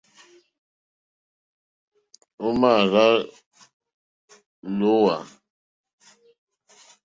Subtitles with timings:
[2.45, 3.05] Ò mà àrzá
[4.77, 5.15] lǒhwà.